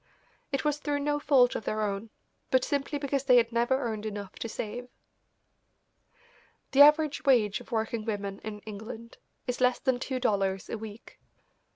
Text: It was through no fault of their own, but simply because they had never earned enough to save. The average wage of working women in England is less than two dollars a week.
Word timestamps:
It 0.51 0.65
was 0.65 0.79
through 0.79 1.01
no 1.01 1.19
fault 1.19 1.53
of 1.55 1.65
their 1.65 1.83
own, 1.83 2.09
but 2.49 2.63
simply 2.63 2.97
because 2.97 3.25
they 3.25 3.37
had 3.37 3.51
never 3.51 3.77
earned 3.79 4.03
enough 4.03 4.33
to 4.39 4.49
save. 4.49 4.87
The 6.71 6.81
average 6.81 7.23
wage 7.23 7.59
of 7.61 7.71
working 7.71 8.03
women 8.03 8.39
in 8.43 8.61
England 8.61 9.19
is 9.45 9.61
less 9.61 9.77
than 9.77 9.99
two 9.99 10.19
dollars 10.19 10.71
a 10.71 10.77
week. 10.79 11.19